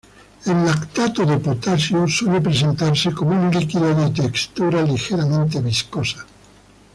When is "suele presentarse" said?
2.07-3.13